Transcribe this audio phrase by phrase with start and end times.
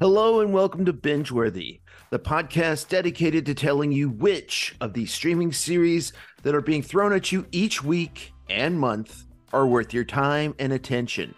[0.00, 1.80] Hello and welcome to Bingeworthy,
[2.10, 6.12] the podcast dedicated to telling you which of these streaming series
[6.44, 10.72] that are being thrown at you each week and month are worth your time and
[10.72, 11.34] attention.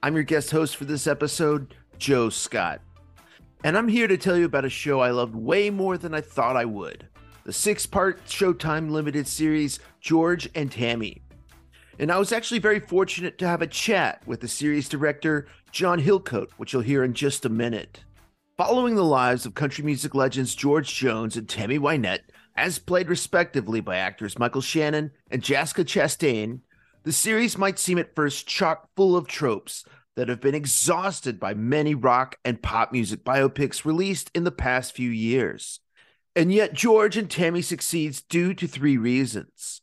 [0.00, 2.80] I'm your guest host for this episode, Joe Scott.
[3.64, 6.20] And I'm here to tell you about a show I loved way more than I
[6.20, 7.08] thought I would
[7.42, 11.20] the six part Showtime limited series, George and Tammy.
[11.98, 16.00] And I was actually very fortunate to have a chat with the series director, John
[16.00, 18.04] Hillcoat, which you'll hear in just a minute.
[18.56, 22.22] Following the lives of country music legends George Jones and Tammy Wynette,
[22.56, 26.60] as played respectively by actors Michael Shannon and Jessica Chastain,
[27.04, 29.84] the series might seem at first chock full of tropes
[30.16, 34.94] that have been exhausted by many rock and pop music biopics released in the past
[34.94, 35.80] few years.
[36.34, 39.81] And yet, George and Tammy succeeds due to three reasons.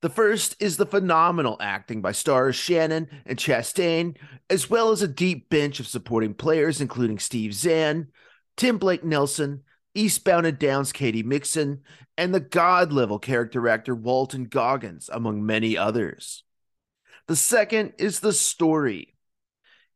[0.00, 4.16] The first is the phenomenal acting by stars Shannon and Chastain,
[4.48, 8.08] as well as a deep bench of supporting players, including Steve Zahn,
[8.56, 11.80] Tim Blake Nelson, Eastbound and Down's Katy Mixon,
[12.16, 16.44] and the god level character actor Walton Goggins, among many others.
[17.26, 19.16] The second is the story.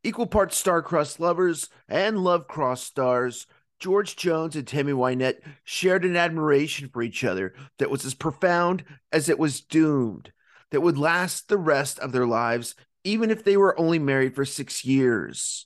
[0.03, 3.47] Equal parts star-crossed lovers and love-crossed stars,
[3.83, 8.85] George Jones and Tammy Wynette shared an admiration for each other that was as profound
[9.11, 10.31] as it was doomed,
[10.71, 14.45] that would last the rest of their lives, even if they were only married for
[14.45, 15.65] six years.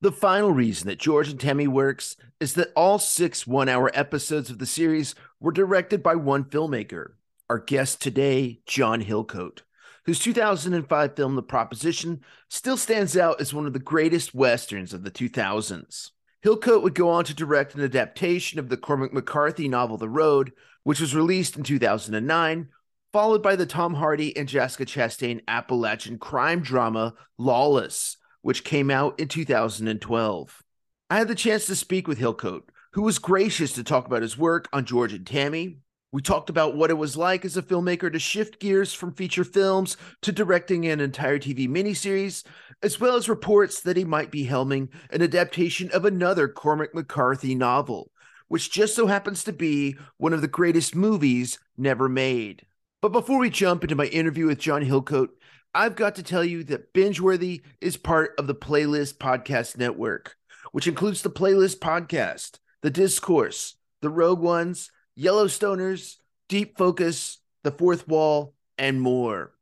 [0.00, 4.48] The final reason that George and Tammy works is that all six one hour episodes
[4.48, 7.14] of the series were directed by one filmmaker,
[7.50, 9.62] our guest today, John Hillcoat,
[10.04, 15.02] whose 2005 film The Proposition still stands out as one of the greatest westerns of
[15.02, 16.10] the 2000s.
[16.46, 20.52] Hillcoat would go on to direct an adaptation of the Cormac McCarthy novel The Road,
[20.84, 22.68] which was released in 2009,
[23.12, 29.18] followed by the Tom Hardy and Jessica Chastain Appalachian crime drama Lawless, which came out
[29.18, 30.62] in 2012.
[31.10, 34.38] I had the chance to speak with Hillcoat, who was gracious to talk about his
[34.38, 35.78] work on George and Tammy,
[36.16, 39.44] we talked about what it was like as a filmmaker to shift gears from feature
[39.44, 42.42] films to directing an entire TV miniseries,
[42.82, 47.54] as well as reports that he might be helming an adaptation of another Cormac McCarthy
[47.54, 48.10] novel,
[48.48, 52.64] which just so happens to be one of the greatest movies never made.
[53.02, 55.28] But before we jump into my interview with John Hillcoat,
[55.74, 60.36] I've got to tell you that Bingeworthy is part of the Playlist Podcast Network,
[60.72, 66.16] which includes the Playlist Podcast, The Discourse, The Rogue Ones, Yellowstoners,
[66.48, 69.52] Deep Focus, The Fourth Wall, and more.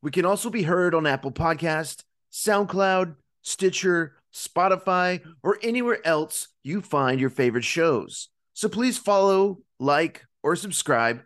[0.00, 6.82] We can also be heard on Apple Podcast, SoundCloud, Stitcher, Spotify, or anywhere else you
[6.82, 8.28] find your favorite shows.
[8.52, 11.22] So please follow, like, or subscribe,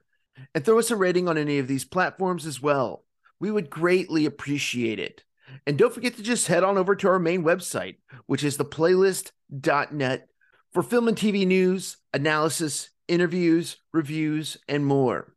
[0.54, 3.04] and throw us a rating on any of these platforms as well.
[3.40, 5.24] We would greatly appreciate it.
[5.66, 10.28] And don't forget to just head on over to our main website, which is theplaylist.net,
[10.74, 15.34] for film and TV news, analysis, interviews, reviews, and more.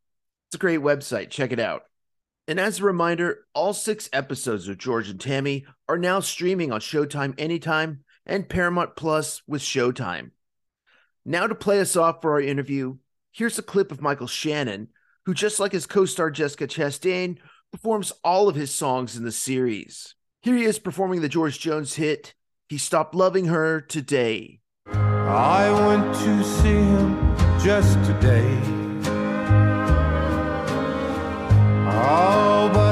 [0.50, 1.30] It's a great website.
[1.30, 1.84] Check it out.
[2.48, 6.82] And as a reminder, all six episodes of George and Tammy are now streaming on
[6.82, 10.32] Showtime Anytime and Paramount Plus with Showtime.
[11.24, 12.98] Now, to play us off for our interview,
[13.32, 14.90] here's a clip of Michael Shannon,
[15.26, 17.38] who, just like his co star Jessica Chastain,
[17.72, 20.16] performs all of his songs in the series.
[20.42, 22.34] Here he is performing the George Jones hit,
[22.68, 24.60] He Stopped Loving Her Today.
[24.88, 28.81] I went to see him just today.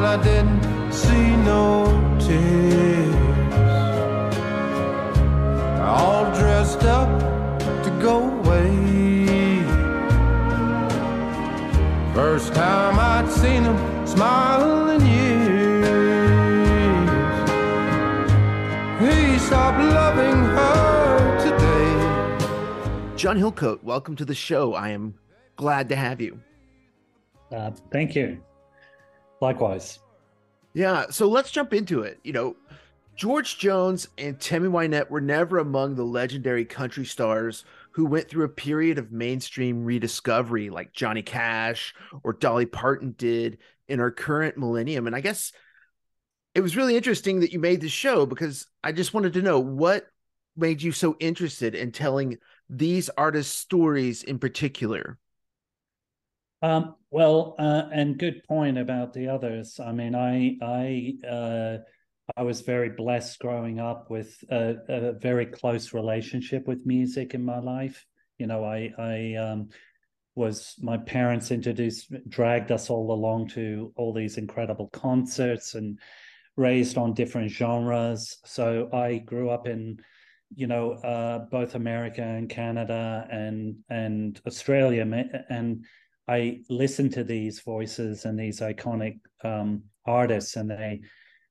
[0.09, 1.85] I didn't see no
[2.19, 3.13] tears.
[5.79, 7.19] All dressed up
[7.83, 9.61] to go away.
[12.15, 13.77] First time I'd seen him
[14.07, 15.89] smile in years.
[18.99, 23.15] He stopped loving her today.
[23.15, 24.73] John Hillcoat, welcome to the show.
[24.73, 25.13] I am
[25.55, 26.39] glad to have you.
[27.51, 28.41] Uh, thank you.
[29.41, 29.99] Likewise.
[30.73, 32.19] Yeah, so let's jump into it.
[32.23, 32.55] You know,
[33.15, 38.45] George Jones and Tammy Wynette were never among the legendary country stars who went through
[38.45, 41.93] a period of mainstream rediscovery like Johnny Cash
[42.23, 43.57] or Dolly Parton did
[43.87, 45.07] in our current millennium.
[45.07, 45.51] And I guess
[46.55, 49.59] it was really interesting that you made this show because I just wanted to know
[49.59, 50.07] what
[50.55, 52.37] made you so interested in telling
[52.69, 55.17] these artists' stories in particular.
[56.61, 59.79] Um, well, uh, and good point about the others.
[59.79, 61.77] I mean, I I uh,
[62.35, 67.43] I was very blessed growing up with a, a, very close relationship with music in
[67.43, 68.05] my life.
[68.37, 69.69] You know, I I um,
[70.35, 75.97] was my parents introduced dragged us all along to all these incredible concerts and
[76.57, 78.37] raised on different genres.
[78.45, 79.99] So I grew up in
[80.55, 85.01] you know uh, both America and Canada and and Australia
[85.49, 85.85] and
[86.29, 91.01] I listened to these voices and these iconic um, artists, and they,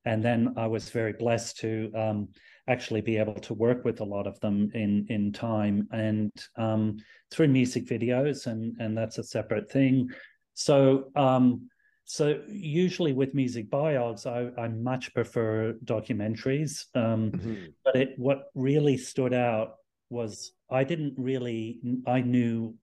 [0.05, 2.29] and then I was very blessed to um,
[2.69, 6.99] actually be able to work with a lot of them in in time and um,
[7.33, 10.11] through music videos, and and that's a separate thing.
[10.55, 11.69] So um,
[12.05, 16.85] so usually with music biogs, I, I much prefer documentaries.
[16.95, 17.55] Um, mm-hmm.
[17.85, 19.75] But it what really stood out
[20.09, 22.77] was I didn't really I knew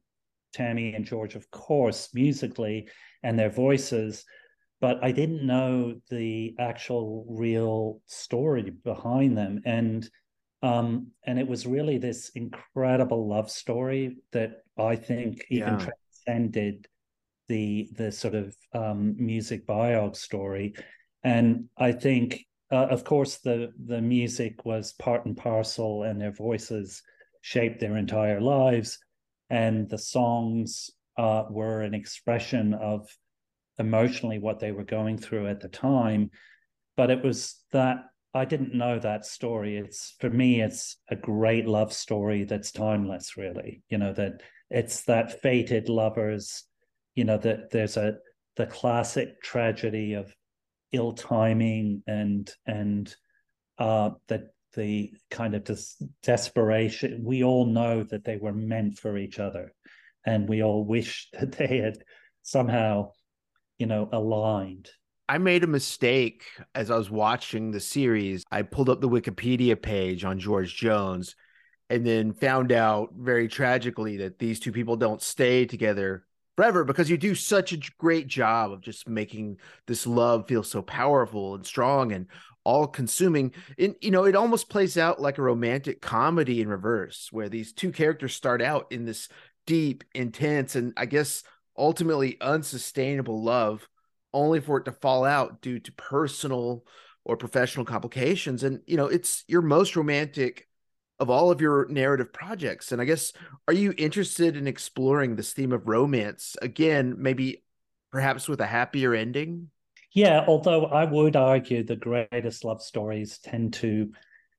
[0.56, 2.88] Tammy and George, of course, musically
[3.24, 4.24] and their voices,
[4.80, 9.62] but I didn't know the actual real story behind them.
[9.66, 10.10] And
[10.64, 15.86] um, and it was really this incredible love story that I think even yeah.
[15.86, 16.88] transcended
[17.48, 20.74] the the sort of um, music biog story.
[21.24, 26.32] And I think, uh, of course, the the music was part and parcel, and their
[26.34, 27.04] voices
[27.42, 28.98] shaped their entire lives
[29.50, 33.08] and the songs uh, were an expression of
[33.78, 36.32] emotionally what they were going through at the time.
[36.98, 39.78] But it was that I didn't know that story.
[39.78, 43.82] It's for me, it's a great love story that's timeless, really.
[43.90, 46.66] You know, that it's that fated lovers,
[47.16, 48.16] you know, that there's a
[48.58, 50.34] the classic tragedy of
[50.92, 53.14] ill timing and and
[53.78, 57.24] uh that the kind of des- desperation.
[57.24, 59.74] We all know that they were meant for each other,
[60.26, 61.98] and we all wish that they had
[62.44, 63.12] somehow,
[63.78, 64.90] you know, aligned.
[65.28, 66.44] I made a mistake
[66.76, 68.44] as I was watching the series.
[68.52, 71.36] I pulled up the Wikipedia page on George Jones
[71.90, 76.26] and then found out very tragically that these two people don't stay together
[76.56, 79.58] forever because you do such a great job of just making
[79.88, 82.28] this love feel so powerful and strong and
[82.66, 87.30] all consuming and you know it almost plays out like a romantic comedy in reverse
[87.32, 89.30] where these two characters start out in this
[89.68, 91.44] deep intense and i guess
[91.78, 93.88] ultimately unsustainable love
[94.34, 96.84] only for it to fall out due to personal
[97.24, 98.64] or professional complications.
[98.64, 100.68] And you know it's your most romantic
[101.18, 102.92] of all of your narrative projects.
[102.92, 103.34] And i guess
[103.68, 107.64] are you interested in exploring this theme of romance again maybe
[108.12, 109.70] perhaps with a happier ending
[110.16, 114.12] yeah, although I would argue the greatest love stories tend to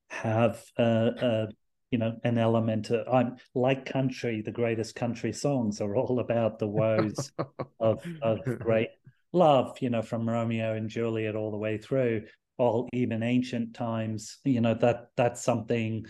[0.08, 4.42] have you know an element of I'm like country.
[4.42, 7.32] The greatest country songs are all about the woes
[7.80, 8.90] of of great
[9.32, 9.78] love.
[9.80, 12.24] You know, from Romeo and Juliet all the way through,
[12.58, 14.38] all even ancient times.
[14.44, 16.04] You know that that's something.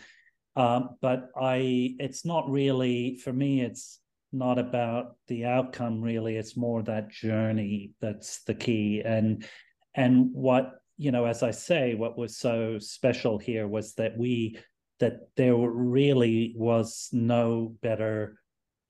[0.56, 3.60] Um, but I, it's not really for me.
[3.60, 4.00] It's
[4.32, 6.36] not about the outcome really.
[6.36, 9.02] It's more that journey that's the key.
[9.04, 9.44] And
[9.94, 14.58] and what you know as i say what was so special here was that we
[14.98, 18.38] that there really was no better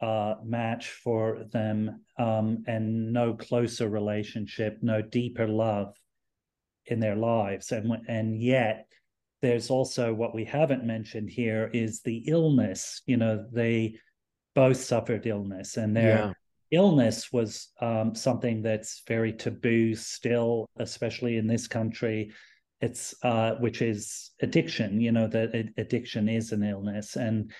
[0.01, 5.97] uh, match for them um, and no closer relationship no deeper love
[6.87, 7.73] in their lives.
[7.73, 8.87] And and yet
[9.43, 13.03] there's also what we haven't mentioned here is the illness.
[13.07, 13.97] You know they
[14.57, 16.33] both suffered illness, and their yeah.
[16.73, 22.33] illness was um, something that's very taboo still, especially in this country.
[22.81, 25.01] It's uh, which is addiction.
[25.01, 27.53] You know that addiction is an illness, and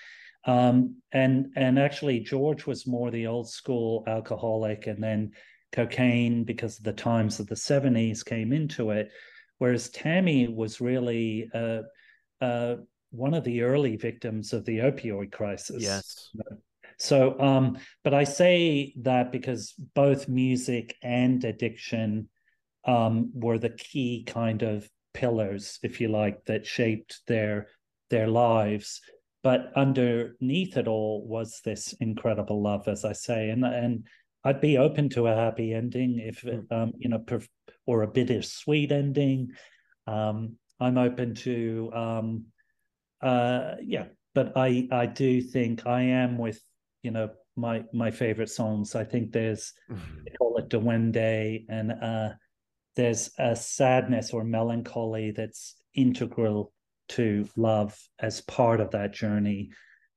[0.45, 5.31] um, and and actually George was more the old school alcoholic, and then
[5.71, 9.11] cocaine because of the times of the 70s came into it
[9.57, 11.81] whereas tammy was really uh,
[12.39, 12.75] uh,
[13.11, 16.29] one of the early victims of the opioid crisis yes
[16.97, 22.29] so, um, but I say that because both music and addiction
[22.85, 27.67] um, were the key kind of pillars, if you like, that shaped their
[28.09, 29.01] their lives.
[29.43, 34.05] But underneath it all was this incredible love, as I say, and and
[34.43, 36.61] I'd be open to a happy ending if hmm.
[36.71, 37.23] um, you know,
[37.85, 39.51] or a bittersweet ending.
[40.07, 42.45] Um, I'm open to um,
[43.21, 46.59] uh, yeah, but I I do think I am with
[47.07, 48.93] you know my my favorite songs.
[48.93, 50.23] I think there's mm-hmm.
[50.25, 52.29] they call it Duende, and uh,
[52.97, 56.73] there's a sadness or melancholy that's integral
[57.09, 59.69] to love as part of that journey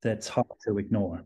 [0.03, 1.23] that's hard to ignore.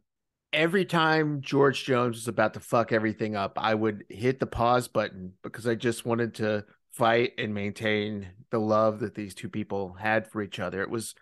[0.54, 4.88] Every time George Jones was about to fuck everything up, I would hit the pause
[4.88, 9.94] button because I just wanted to fight and maintain the love that these two people
[10.00, 10.84] had for each other.
[10.84, 11.16] It was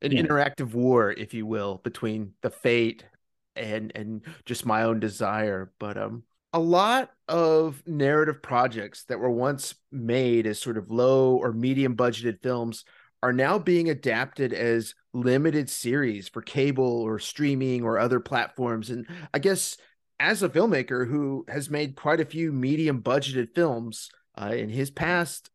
[0.00, 0.22] an yeah.
[0.22, 3.04] interactive war, if you will, between the fate
[3.58, 5.72] and and just my own desire.
[5.78, 6.22] But um
[6.52, 11.94] a lot of narrative projects that were once made as sort of low or medium
[11.94, 12.84] budgeted films
[13.22, 18.90] are now being adapted as limited series for cable or streaming or other platforms.
[18.90, 19.76] And I guess
[20.20, 24.08] as a filmmaker who has made quite a few medium budgeted films
[24.40, 25.50] uh, in his past,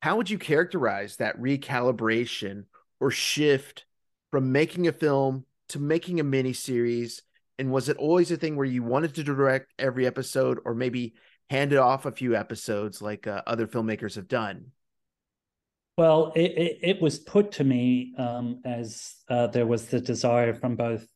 [0.00, 2.64] how would you characterize that recalibration
[2.98, 3.84] or shift
[4.30, 7.22] from making a film to making a mini series?
[7.58, 11.14] And was it always a thing where you wanted to direct every episode or maybe
[11.50, 14.72] hand it off a few episodes like uh, other filmmakers have done?
[15.98, 20.54] Well, it, it, it was put to me um, as uh, there was the desire
[20.54, 21.06] from both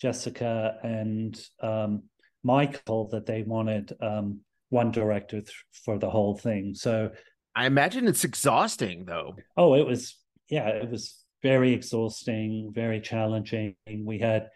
[0.00, 2.04] Jessica and um,
[2.44, 6.74] Michael that they wanted um, one director th- for the whole thing.
[6.74, 7.10] So
[7.54, 9.36] I imagine it's exhausting, though.
[9.56, 10.16] Oh, it was.
[10.48, 13.74] Yeah, it was very exhausting, very challenging.
[13.86, 14.48] We had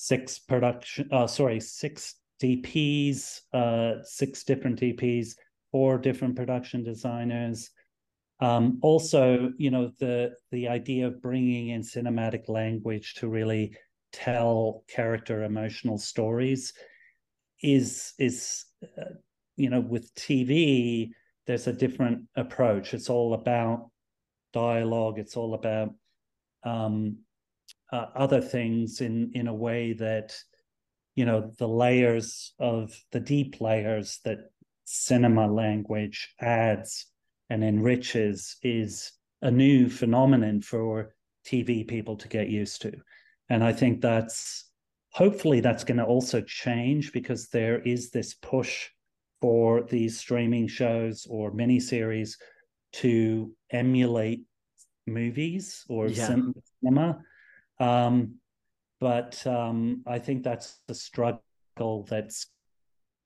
[0.00, 1.06] six production.
[1.12, 5.34] Uh, sorry, six DPs, uh, six different DPs,
[5.70, 7.70] four different production designers.
[8.40, 13.76] Um, also, you know, the the idea of bringing in cinematic language to really
[14.10, 16.72] tell character emotional stories
[17.62, 19.14] is is uh,
[19.56, 21.10] you know with TV
[21.46, 22.94] there's a different approach.
[22.94, 23.90] It's all about
[24.54, 25.18] dialogue.
[25.18, 25.90] It's all about
[26.64, 27.18] um,
[27.92, 30.36] uh, other things in in a way that
[31.14, 34.38] you know the layers of the deep layers that
[34.84, 37.06] cinema language adds
[37.48, 41.14] and enriches is a new phenomenon for
[41.46, 42.92] TV people to get used to.
[43.48, 44.70] And I think that's
[45.12, 48.88] hopefully that's going to also change because there is this push
[49.40, 52.36] for these streaming shows or miniseries
[52.92, 54.42] to emulate
[55.06, 56.36] movies or yeah.
[56.82, 57.18] cinema.
[57.80, 58.36] Um,
[59.00, 62.46] but um, I think that's the struggle that's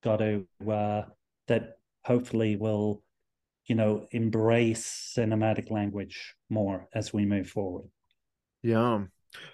[0.02, 1.02] got to uh,
[1.48, 3.02] that hopefully will
[3.66, 7.88] you know, embrace cinematic language more as we move forward.
[8.62, 9.04] Yeah.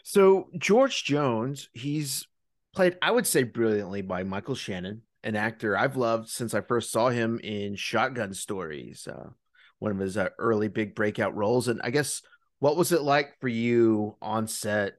[0.03, 2.27] So George Jones, he's
[2.75, 6.91] played, I would say, brilliantly by Michael Shannon, an actor I've loved since I first
[6.91, 9.31] saw him in Shotgun Stories, uh,
[9.79, 11.69] one of his uh, early big breakout roles.
[11.69, 12.23] And I guess
[12.61, 14.95] what was it like for you on set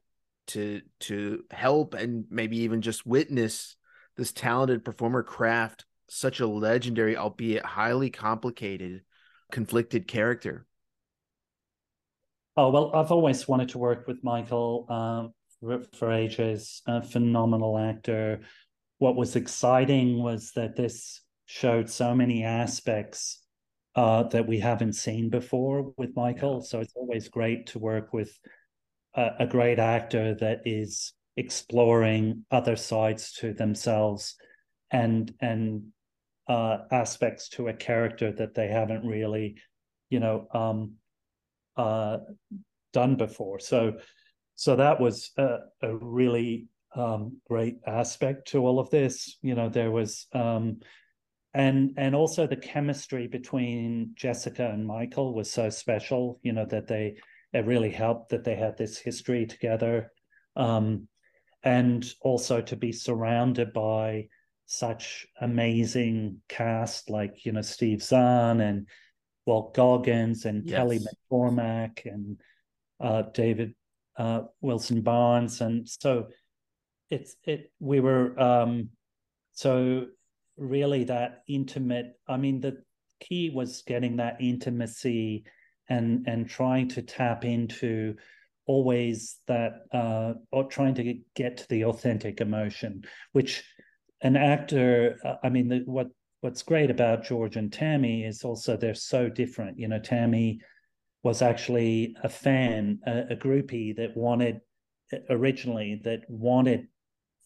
[0.48, 3.76] to to help and maybe even just witness
[4.16, 9.02] this talented performer craft such a legendary, albeit highly complicated,
[9.50, 10.66] conflicted character?
[12.56, 15.32] Oh well, I've always wanted to work with Michael um,
[15.94, 16.82] for, ages.
[16.86, 18.40] A phenomenal actor.
[18.98, 23.41] What was exciting was that this showed so many aspects
[23.94, 26.62] uh, that we haven't seen before with Michael.
[26.62, 28.38] So it's always great to work with
[29.14, 34.36] a, a great actor that is exploring other sides to themselves
[34.90, 35.84] and and
[36.48, 39.56] uh, aspects to a character that they haven't really,
[40.10, 40.94] you know, um,
[41.76, 42.18] uh,
[42.92, 43.58] done before.
[43.58, 43.98] So,
[44.56, 49.38] so that was a, a really um, great aspect to all of this.
[49.40, 50.80] You know, there was, um,
[51.54, 56.40] and and also the chemistry between Jessica and Michael was so special.
[56.42, 57.16] You know that they
[57.52, 60.10] it really helped that they had this history together,
[60.56, 61.08] um,
[61.62, 64.28] and also to be surrounded by
[64.66, 68.86] such amazing cast like you know Steve Zahn and
[69.44, 70.76] Walt Goggins and yes.
[70.76, 72.40] Kelly McCormack and
[72.98, 73.74] uh, David
[74.16, 76.28] uh, Wilson Barnes and so
[77.10, 78.88] it's it we were um,
[79.52, 80.06] so
[80.56, 82.82] really that intimate I mean the
[83.20, 85.44] key was getting that intimacy
[85.88, 88.16] and and trying to tap into
[88.66, 93.64] always that uh or trying to get to the authentic emotion which
[94.20, 96.06] an actor uh, i mean the, what
[96.42, 99.78] what's great about george and tammy is also they're so different.
[99.78, 100.60] You know tammy
[101.22, 104.60] was actually a fan a, a groupie that wanted
[105.28, 106.86] originally that wanted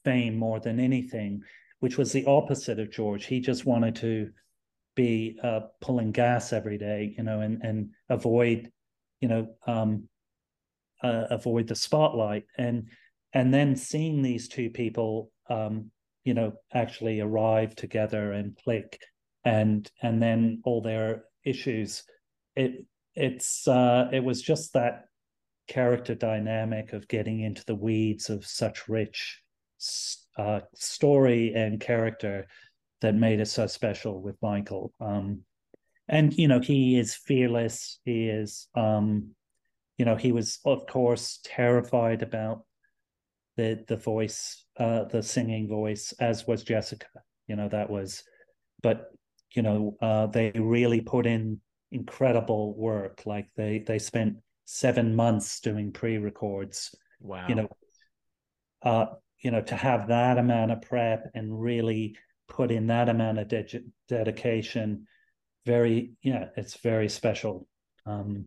[0.04, 1.42] fame more than anything
[1.80, 3.26] which was the opposite of george.
[3.26, 4.30] He just wanted to
[4.94, 8.72] be uh, pulling gas every day you know and and avoid
[9.20, 10.08] you know um,
[11.02, 12.44] uh, avoid the spotlight.
[12.58, 12.88] And
[13.32, 15.90] and then seeing these two people, um,
[16.24, 19.00] you know, actually arrive together and click,
[19.44, 22.04] and and then all their issues,
[22.54, 25.04] it it's uh, it was just that
[25.68, 29.42] character dynamic of getting into the weeds of such rich
[30.36, 32.46] uh, story and character
[33.00, 34.92] that made it so special with Michael.
[35.00, 35.42] Um,
[36.08, 37.98] and you know, he is fearless.
[38.04, 39.30] He is, um,
[39.98, 42.64] you know, he was of course terrified about
[43.56, 47.08] the the voice, uh, the singing voice, as was Jessica.
[47.48, 48.22] You know, that was,
[48.82, 49.10] but
[49.54, 53.22] you know, uh, they really put in incredible work.
[53.26, 56.94] Like they they spent seven months doing pre-records.
[57.20, 57.46] Wow.
[57.48, 57.68] You know,
[58.82, 59.06] uh,
[59.46, 62.16] you know, to have that amount of prep and really
[62.48, 65.06] put in that amount of de- dedication,
[65.64, 67.68] very, yeah, it's very special.
[68.06, 68.46] Um,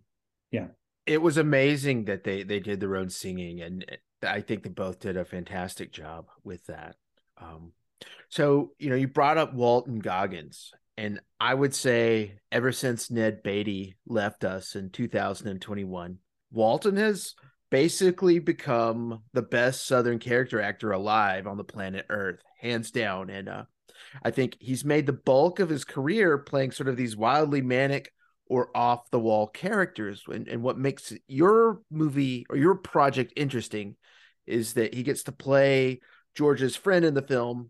[0.51, 0.67] yeah.
[1.05, 3.85] It was amazing that they they did their own singing, and
[4.21, 6.97] I think they both did a fantastic job with that.
[7.37, 7.71] Um,
[8.27, 13.41] so you know, you brought up Walton Goggins, and I would say ever since Ned
[13.41, 16.17] Beatty left us in 2021,
[16.51, 17.35] Walton has
[17.69, 23.29] basically become the best Southern character actor alive on the planet Earth, hands down.
[23.29, 23.63] And uh,
[24.23, 28.11] I think he's made the bulk of his career playing sort of these wildly manic
[28.47, 30.23] or off the wall characters.
[30.27, 33.95] And, and what makes your movie or your project interesting
[34.47, 36.01] is that he gets to play
[36.35, 37.69] George's friend in the film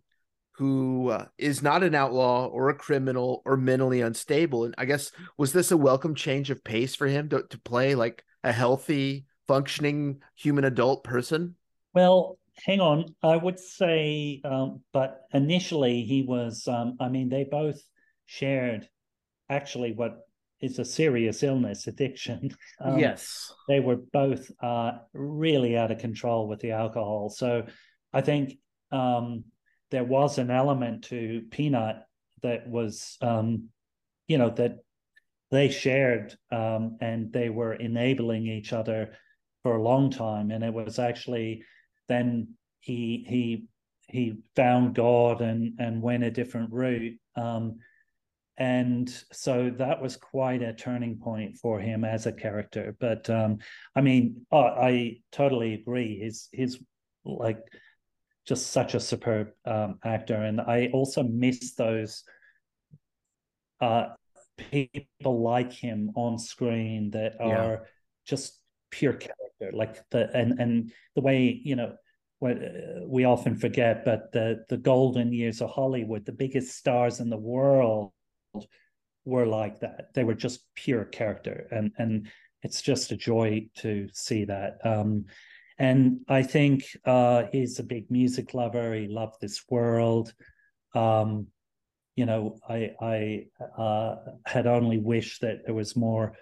[0.53, 4.65] who uh, is not an outlaw or a criminal or mentally unstable.
[4.65, 7.95] And I guess was this a welcome change of pace for him to, to play
[7.95, 11.55] like a healthy, functioning human adult person?
[11.95, 12.37] Well,
[12.67, 13.15] hang on.
[13.23, 16.67] I would say, um, but initially he was.
[16.67, 17.81] Um, I mean, they both
[18.27, 18.87] shared
[19.49, 20.19] actually what
[20.61, 22.51] is a serious illness, addiction.
[22.81, 27.29] Um, yes, they were both uh, really out of control with the alcohol.
[27.29, 27.65] So
[28.13, 28.53] I think
[28.91, 29.43] um,
[29.91, 32.03] there was an element to Peanut
[32.41, 33.69] that was, um,
[34.29, 34.77] you know, that
[35.51, 39.17] they shared um, and they were enabling each other
[39.63, 40.51] for a long time.
[40.51, 41.63] And it was actually
[42.07, 43.65] then he he
[44.07, 47.17] he found God and and went a different route.
[47.35, 47.79] Um,
[48.57, 52.95] and so that was quite a turning point for him as a character.
[52.99, 53.59] But um,
[53.95, 56.19] I mean, oh, I totally agree.
[56.19, 56.77] He's his
[57.23, 57.61] like
[58.45, 62.23] just such a superb um, actor, and I also miss those
[63.79, 64.07] uh,
[64.57, 67.77] people like him on screen that are yeah.
[68.25, 68.59] just
[68.91, 69.35] pure character,
[69.73, 71.95] like the and and the way you know
[72.39, 77.19] what uh, we often forget, but the the golden years of Hollywood, the biggest stars
[77.19, 78.11] in the world
[79.25, 80.13] were like that.
[80.13, 82.29] They were just pure character, and and
[82.63, 84.77] it's just a joy to see that.
[84.83, 85.25] Um,
[85.77, 88.93] and I think uh, he's a big music lover.
[88.93, 90.33] He loved this world.
[90.93, 91.47] Um,
[92.15, 93.45] you know, I I
[93.77, 96.35] uh, had only wished that there was more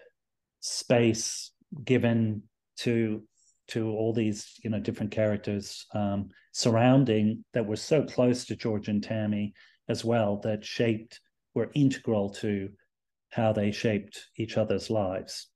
[0.60, 1.52] space
[1.84, 2.44] given
[2.78, 3.24] to
[3.70, 8.88] to all these you know different characters um, surrounding that were so close to George
[8.88, 9.54] and Tammy
[9.90, 11.20] as well that shaped
[11.54, 12.70] were integral to
[13.32, 15.48] how they shaped each other's lives.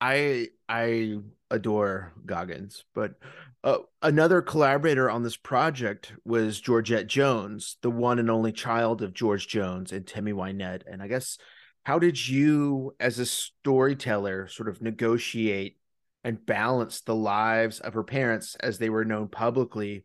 [0.00, 1.18] I I
[1.50, 3.14] adore Goggins, but
[3.62, 9.12] uh, another collaborator on this project was Georgette Jones, the one and only child of
[9.12, 10.82] George Jones and Tammy Wynette.
[10.90, 11.36] And I guess
[11.84, 15.76] how did you, as a storyteller, sort of negotiate
[16.24, 20.04] and balance the lives of her parents as they were known publicly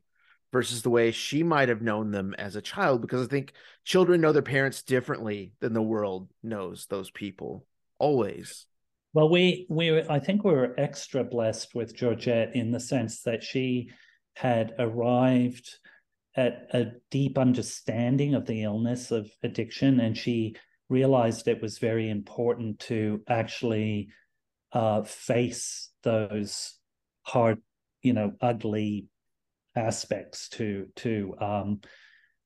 [0.51, 3.01] versus the way she might have known them as a child?
[3.01, 7.65] Because I think children know their parents differently than the world knows those people
[7.99, 8.65] always.
[9.13, 13.43] Well, we we I think we were extra blessed with Georgette in the sense that
[13.43, 13.91] she
[14.36, 15.69] had arrived
[16.36, 20.56] at a deep understanding of the illness of addiction, and she
[20.89, 24.10] realized it was very important to actually
[24.73, 26.75] uh, face those
[27.23, 27.61] hard,
[28.01, 29.07] you know, ugly
[29.75, 31.81] aspects to to um,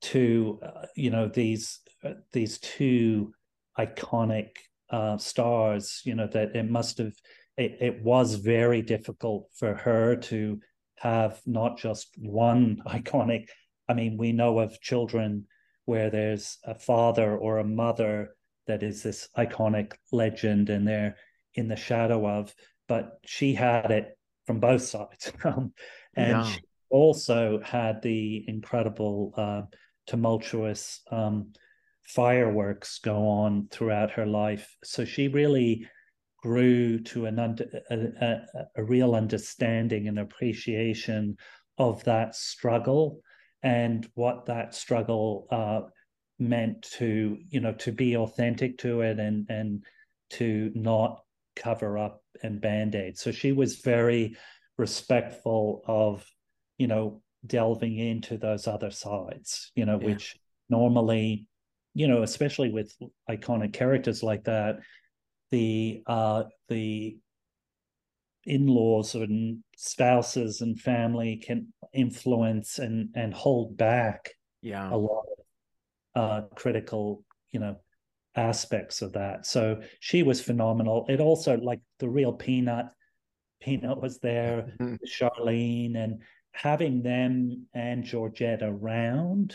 [0.02, 3.32] to uh, you know these uh, these two
[3.78, 4.50] iconic
[4.90, 7.14] uh, stars, you know, that it must have,
[7.58, 10.60] it, it was very difficult for her to
[10.98, 13.46] have not just one iconic.
[13.88, 15.46] I mean, we know of children
[15.86, 18.36] where there's a father or a mother
[18.68, 21.16] that is this iconic legend and they're
[21.56, 22.54] in the shadow of,
[22.90, 25.32] but she had it from both sides.
[25.46, 25.72] Um,
[26.16, 26.44] and yeah.
[26.44, 29.62] she also had the incredible, uh,
[30.08, 31.54] tumultuous um,
[32.04, 34.76] fireworks go on throughout her life.
[34.84, 35.88] So she really
[36.42, 41.38] grew to an under, a, a, a real understanding and appreciation
[41.78, 43.22] of that struggle
[43.62, 45.82] and what that struggle uh,
[46.40, 49.84] meant to you know to be authentic to it and and
[50.30, 51.22] to not
[51.56, 54.36] cover up and band-aid so she was very
[54.78, 56.26] respectful of
[56.78, 60.08] you know delving into those other sides you know yeah.
[60.08, 60.38] which
[60.70, 61.48] normally
[61.94, 62.94] you know especially with
[63.30, 64.80] iconic characters like that
[65.52, 67.18] the uh the
[68.46, 74.30] in-laws and spouses and family can influence and and hold back
[74.62, 75.26] yeah a lot
[76.16, 77.76] of uh critical you know
[78.36, 79.46] aspects of that.
[79.46, 81.06] So she was phenomenal.
[81.10, 82.88] It also like the real peanut
[83.62, 84.74] peanut was there
[85.06, 86.22] charlene and
[86.54, 89.54] having them and georgette around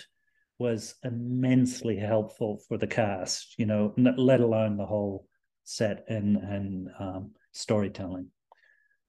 [0.58, 5.26] was immensely helpful for the cast you know let alone the whole
[5.64, 8.28] set and and um, storytelling.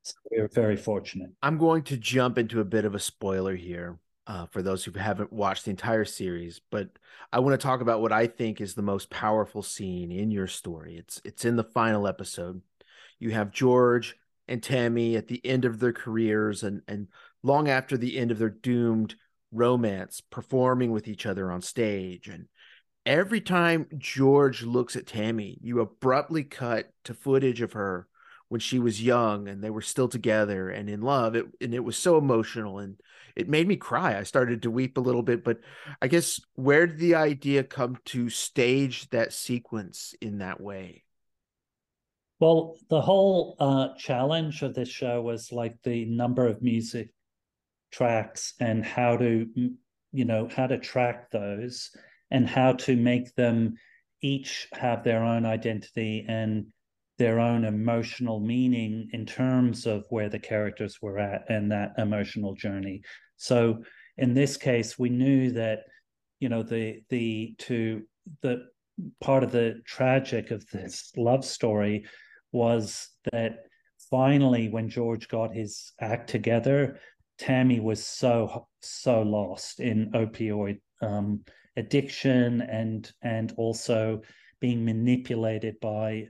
[0.04, 1.32] So we are very fortunate.
[1.41, 4.92] I'm going to jump into a bit of a spoiler here uh, for those who
[4.92, 6.90] haven't watched the entire series, but
[7.32, 10.48] I want to talk about what I think is the most powerful scene in your
[10.48, 10.98] story.
[10.98, 12.62] It's it's in the final episode.
[13.20, 14.16] You have George
[14.48, 17.08] and Tammy at the end of their careers and and
[17.44, 19.16] long after the end of their doomed
[19.52, 22.48] romance performing with each other on stage and
[23.06, 28.08] every time George looks at Tammy, you abruptly cut to footage of her
[28.50, 31.84] when she was young and they were still together and in love it and it
[31.84, 32.98] was so emotional and
[33.36, 34.17] it made me cry.
[34.17, 35.60] I started to weep a little bit but
[36.02, 41.04] i guess where did the idea come to stage that sequence in that way?
[42.39, 47.10] Well the whole uh, challenge of this show was like the number of music
[47.91, 49.48] tracks and how to
[50.12, 51.91] you know how to track those
[52.32, 53.76] and how to make them
[54.21, 56.67] each have their own identity and
[57.17, 62.54] their own emotional meaning in terms of where the characters were at and that emotional
[62.54, 63.01] journey.
[63.38, 63.84] So
[64.17, 65.80] in this case, we knew that
[66.39, 68.04] you know the the to
[68.41, 68.65] the
[69.21, 72.06] part of the tragic of this love story
[72.51, 73.65] was that
[74.10, 76.99] finally when George got his act together,
[77.38, 81.41] Tammy was so so lost in opioid um,
[81.78, 84.21] addiction and and also
[84.62, 86.25] being manipulated by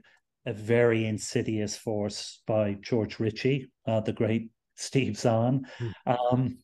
[0.46, 5.92] a very insidious force by George Richey, uh, the great Steve Zahn, mm.
[6.06, 6.58] um,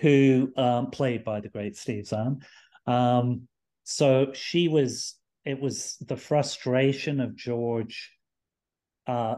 [0.00, 2.40] who um, played by the great Steve Zahn.
[2.86, 3.48] Um,
[3.84, 5.16] so she was.
[5.44, 8.10] It was the frustration of George
[9.06, 9.36] uh,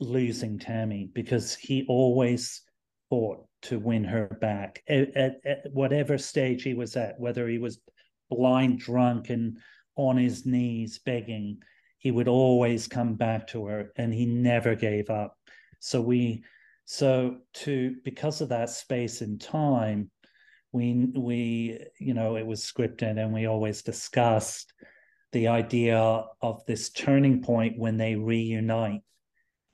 [0.00, 2.62] losing Tammy because he always
[3.08, 7.58] fought to win her back at, at, at whatever stage he was at, whether he
[7.58, 7.80] was
[8.28, 9.56] blind drunk and
[9.96, 11.58] on his knees begging
[11.98, 15.36] he would always come back to her and he never gave up.
[15.80, 16.44] So we
[16.84, 20.10] so to because of that space and time
[20.72, 24.72] we we you know it was scripted and we always discussed
[25.32, 25.98] the idea
[26.40, 29.02] of this turning point when they reunite.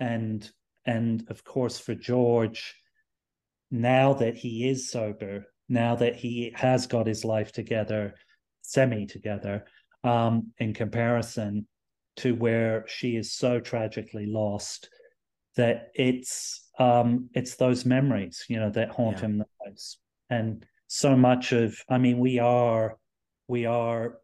[0.01, 0.51] And
[0.85, 2.75] and of course for george
[3.71, 8.15] now that he is sober now that he has got his life together
[8.63, 9.65] semi together
[10.05, 11.67] um in comparison
[12.17, 14.89] to where she is so tragically lost
[15.57, 19.23] that it's um it's those memories you know that haunt yeah.
[19.23, 19.99] him the most
[20.31, 22.97] and so much of i mean we are
[23.49, 24.19] we are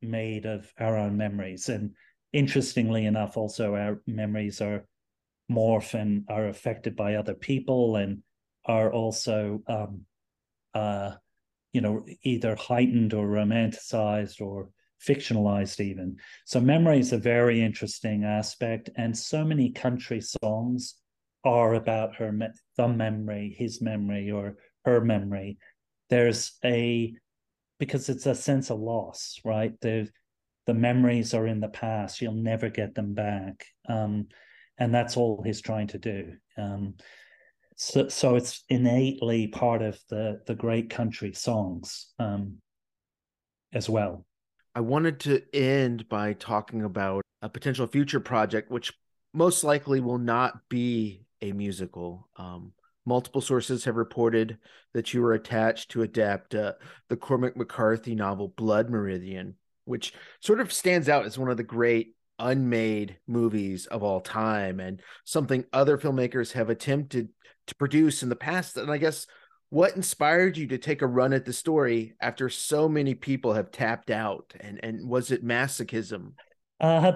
[0.00, 1.90] made of our own memories and
[2.32, 4.84] interestingly enough also our memories are
[5.50, 8.22] morph and are affected by other people and
[8.66, 10.02] are also um
[10.74, 11.12] uh
[11.72, 14.68] you know either heightened or romanticized or
[15.06, 16.16] fictionalized even.
[16.44, 20.94] So memory is a very interesting aspect, and so many country songs
[21.44, 22.32] are about her
[22.76, 25.58] the memory, his memory, or her memory.
[26.10, 27.14] There's a
[27.78, 29.72] because it's a sense of loss, right?
[29.80, 30.08] The
[30.66, 34.28] the memories are in the past; you'll never get them back, um,
[34.78, 36.34] and that's all he's trying to do.
[36.56, 36.94] Um,
[37.76, 42.56] so, so it's innately part of the the great country songs um,
[43.72, 44.26] as well.
[44.74, 48.92] I wanted to end by talking about a potential future project, which
[49.34, 52.28] most likely will not be a musical.
[52.36, 52.72] Um,
[53.06, 54.58] multiple sources have reported
[54.94, 56.74] that you were attached to adapt uh,
[57.08, 59.54] the Cormac McCarthy novel Blood Meridian,
[59.84, 64.78] which sort of stands out as one of the great unmade movies of all time
[64.78, 67.28] and something other filmmakers have attempted
[67.66, 68.76] to produce in the past.
[68.76, 69.26] And I guess
[69.70, 73.70] what inspired you to take a run at the story after so many people have
[73.70, 74.54] tapped out?
[74.60, 76.32] And and was it masochism?
[76.80, 77.12] Uh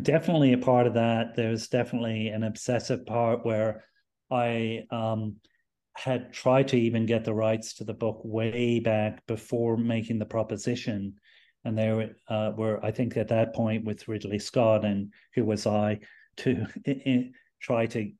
[0.00, 1.36] definitely a part of that.
[1.36, 3.84] There's definitely an obsessive part where
[4.30, 5.36] i um
[5.94, 10.24] had tried to even get the rights to the book way back before making the
[10.24, 11.14] proposition.
[11.64, 15.66] And there uh, were, I think, at that point with Ridley Scott and who was
[15.66, 16.00] I
[16.38, 16.66] to
[17.60, 18.10] try to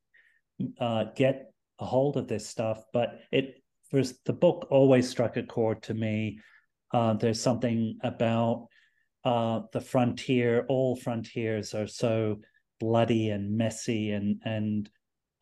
[0.79, 1.52] uh, get
[1.83, 2.85] a hold of this stuff.
[2.93, 6.39] But it was the book always struck a chord to me.
[6.95, 8.69] Uh, there's something about
[9.25, 10.65] uh, the frontier.
[10.69, 12.41] All frontiers are so
[12.81, 14.89] bloody and messy, and and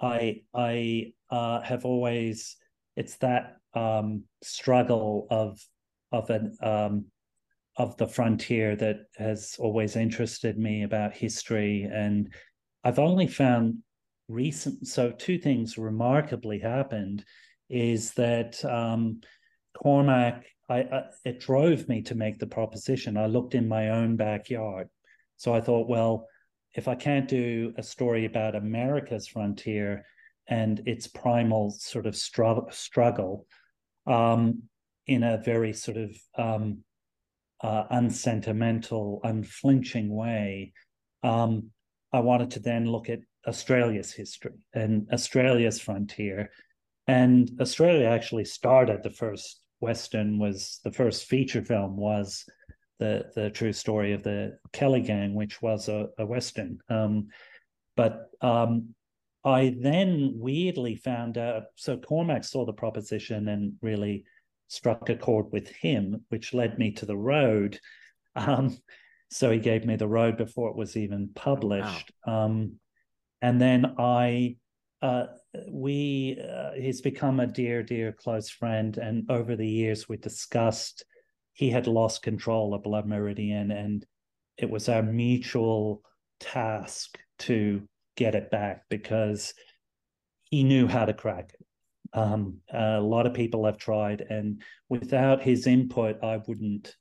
[0.00, 2.56] I I uh, have always
[2.96, 5.60] it's that um, struggle of
[6.12, 7.04] of an um,
[7.76, 12.32] of the frontier that has always interested me about history, and
[12.84, 13.78] I've only found
[14.30, 14.86] recent.
[14.86, 17.24] So two things remarkably happened
[17.68, 19.20] is that um,
[19.74, 23.16] Cormac, I, I, it drove me to make the proposition.
[23.16, 24.88] I looked in my own backyard,
[25.36, 26.26] so I thought, well,
[26.74, 30.04] if I can't do a story about America's frontier
[30.48, 33.46] and its primal sort of stru- struggle
[34.06, 34.62] um,
[35.06, 36.78] in a very sort of um,
[37.62, 40.72] uh, unsentimental, unflinching way,
[41.22, 41.70] um,
[42.12, 46.50] I wanted to then look at Australia's history and Australia's frontier.
[47.06, 52.44] And Australia actually started the first Western was the first feature film was
[52.98, 56.78] the the true story of the Kelly Gang, which was a, a Western.
[56.88, 57.28] Um,
[57.96, 58.94] but um,
[59.44, 61.64] I then weirdly found out.
[61.76, 64.24] So Cormac saw the proposition and really
[64.68, 67.80] struck a chord with him, which led me to the road.
[68.36, 68.76] Um,
[69.30, 72.12] so he gave me the road before it was even published.
[72.26, 72.44] Wow.
[72.44, 72.74] Um,
[73.42, 74.56] and then I,
[75.02, 75.26] uh,
[75.68, 78.96] we, uh, he's become a dear, dear close friend.
[78.98, 81.04] And over the years, we discussed
[81.52, 84.06] he had lost control of Blood Meridian, and
[84.56, 86.02] it was our mutual
[86.38, 89.54] task to get it back because
[90.44, 91.66] he knew how to crack it.
[92.12, 96.94] Um, a lot of people have tried, and without his input, I wouldn't.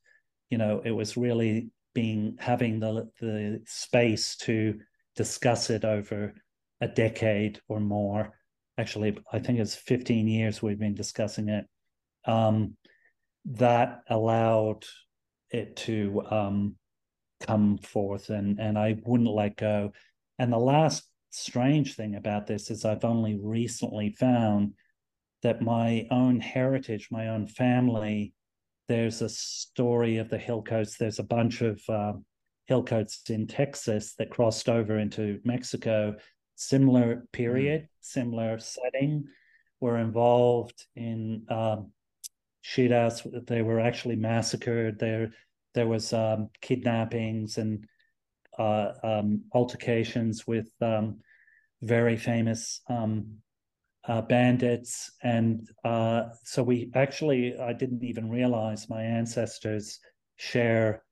[0.50, 4.80] You know, it was really being having the the space to
[5.20, 6.34] discuss it over
[6.80, 8.32] a decade or more.
[8.78, 11.66] Actually, I think it's 15 years we've been discussing it.
[12.26, 12.78] Um,
[13.44, 14.86] that allowed
[15.50, 16.76] it to um,
[17.42, 19.92] come forth, and and I wouldn't let go.
[20.38, 24.74] And the last strange thing about this is I've only recently found
[25.44, 28.34] that my own heritage, my own family,
[28.88, 30.98] there's a story of the Hillcoats.
[30.98, 31.82] There's a bunch of
[32.70, 36.16] Hillcoats in Texas that crossed over into Mexico.
[36.56, 37.88] Similar period, mm.
[38.02, 39.26] similar setting,
[39.80, 41.92] were involved in um,
[42.64, 43.48] shootouts.
[43.48, 45.00] They were actually massacred.
[45.00, 45.32] There,
[45.74, 47.86] there was um, kidnappings and
[48.58, 51.20] uh, um, altercations with um,
[51.82, 53.38] very famous um,
[54.08, 60.00] uh, bandits, and uh, so we actually I didn't even realize my ancestors
[60.36, 61.04] share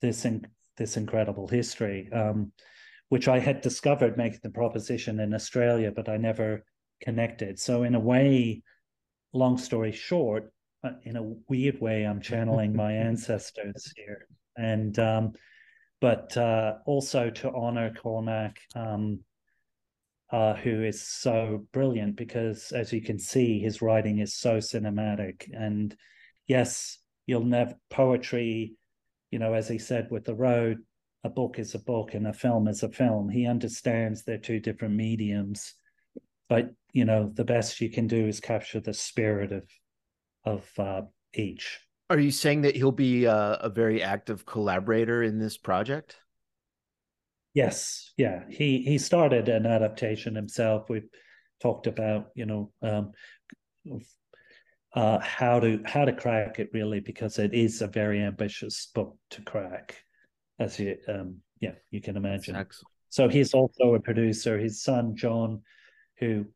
[0.00, 2.52] this in, this incredible history, um,
[3.08, 6.64] which I had discovered making the proposition in Australia, but I never
[7.00, 7.58] connected.
[7.58, 8.62] So in a way,
[9.32, 10.52] long story short,
[11.04, 15.32] in a weird way, I'm channeling my ancestors here, and um,
[16.00, 19.20] but uh, also to honor Cormac, um,
[20.32, 25.48] uh, who is so brilliant because, as you can see, his writing is so cinematic.
[25.54, 25.94] And
[26.48, 28.74] yes, you'll never poetry.
[29.32, 30.78] You know, as he said with the road,
[31.24, 33.28] a book is a book and a film is a film.
[33.28, 35.74] He understands they're two different mediums,
[36.48, 39.68] but you know, the best you can do is capture the spirit of
[40.44, 41.02] of uh,
[41.34, 41.80] each.
[42.10, 46.16] Are you saying that he'll be a, a very active collaborator in this project?
[47.54, 48.42] Yes, yeah.
[48.48, 50.88] He he started an adaptation himself.
[50.88, 51.08] We've
[51.60, 53.12] talked about you know um,
[54.94, 59.16] uh, how to how to crack it really because it is a very ambitious book
[59.30, 59.96] to crack,
[60.58, 62.54] as you um, yeah you can imagine.
[63.08, 64.58] So he's also a producer.
[64.58, 65.62] His son John,
[66.18, 66.46] who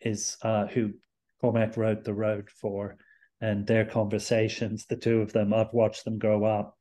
[0.00, 0.92] is uh, who
[1.40, 2.96] Cormac wrote the road for,
[3.40, 6.76] and their conversations, the two of them, I've watched them grow up,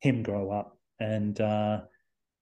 [0.00, 1.80] him grow up, and uh,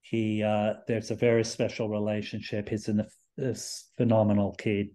[0.01, 2.67] he uh, there's a very special relationship.
[2.67, 3.05] He's an,
[3.37, 3.55] a
[3.97, 4.89] phenomenal kid,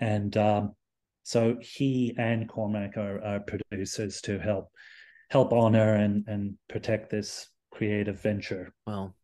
[0.00, 0.74] and um,
[1.24, 4.70] so he and Cormac are, are producers to help
[5.30, 8.72] help honor and and protect this creative venture.
[8.86, 9.16] Well,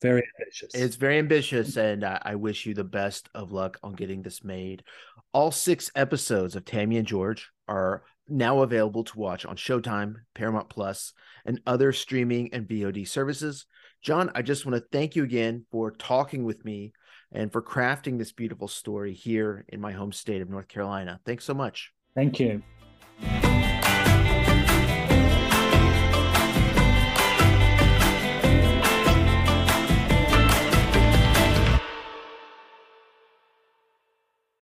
[0.00, 0.74] very ambitious.
[0.74, 4.42] It's very ambitious, and I, I wish you the best of luck on getting this
[4.42, 4.84] made.
[5.32, 10.68] All six episodes of Tammy and George are now available to watch on Showtime, Paramount
[10.68, 11.12] Plus,
[11.44, 13.66] and other streaming and VOD services.
[14.00, 16.92] John, I just want to thank you again for talking with me
[17.32, 21.20] and for crafting this beautiful story here in my home state of North Carolina.
[21.24, 21.92] Thanks so much.
[22.14, 22.62] Thank you.